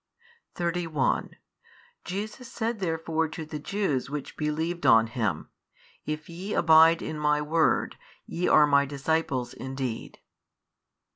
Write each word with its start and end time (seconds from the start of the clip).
31 0.55 1.35
Jesus 2.05 2.51
said 2.51 2.79
therefore 2.79 3.27
to 3.27 3.45
the 3.45 3.59
Jews 3.59 4.09
which 4.09 4.35
believed 4.35 4.83
on 4.83 5.05
Him, 5.05 5.49
If 6.07 6.27
YE 6.27 6.55
abide 6.55 7.03
in 7.03 7.19
My 7.19 7.39
word, 7.39 7.97
ye 8.25 8.47
are 8.47 8.65
My 8.65 8.87
disciples 8.87 9.53
indeed. 9.53 10.17